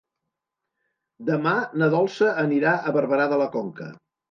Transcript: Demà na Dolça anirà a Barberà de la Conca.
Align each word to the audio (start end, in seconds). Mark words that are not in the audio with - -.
Demà 1.27 1.53
na 1.83 1.91
Dolça 1.97 2.33
anirà 2.47 2.75
a 2.91 2.97
Barberà 2.99 3.31
de 3.37 3.41
la 3.45 3.51
Conca. 3.61 3.95